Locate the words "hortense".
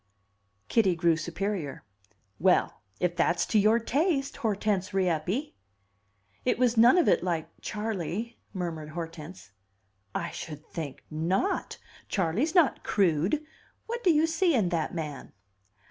4.37-4.95, 8.89-9.51